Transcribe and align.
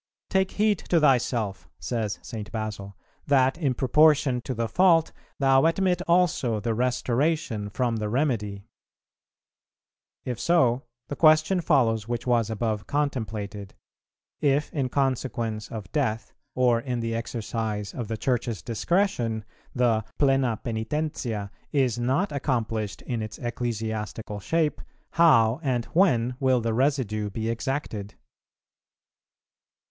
"Take 0.31 0.53
heed 0.53 0.79
to 0.89 0.99
thyself," 0.99 1.69
says 1.77 2.17
St. 2.23 2.51
Basil, 2.51 2.97
"that, 3.27 3.55
in 3.59 3.75
proportion 3.75 4.41
to 4.41 4.55
the 4.55 4.67
fault, 4.67 5.11
thou 5.37 5.67
admit 5.67 6.01
also 6.07 6.59
the 6.59 6.73
restoration 6.73 7.69
from 7.69 7.97
the 7.97 8.09
remedy."[387:2] 8.09 8.63
If 10.25 10.39
so, 10.39 10.81
the 11.07 11.15
question 11.15 11.61
follows 11.61 12.07
which 12.07 12.25
was 12.25 12.49
above 12.49 12.87
contemplated, 12.87 13.75
if 14.39 14.73
in 14.73 14.89
consequence 14.89 15.69
of 15.69 15.91
death, 15.91 16.33
or 16.55 16.79
in 16.81 16.99
the 16.99 17.13
exercise 17.13 17.93
of 17.93 18.07
the 18.07 18.17
Church's 18.17 18.63
discretion, 18.63 19.45
the 19.75 20.03
"plena 20.17 20.59
pœnitentia" 20.65 21.51
is 21.71 21.99
not 21.99 22.31
accomplished 22.31 23.03
in 23.03 23.21
its 23.21 23.37
ecclesiastical 23.37 24.39
shape, 24.39 24.81
how 25.11 25.59
and 25.61 25.85
when 25.93 26.33
will 26.39 26.59
the 26.59 26.73
residue 26.73 27.29
be 27.29 27.51
exacted? 27.51 28.15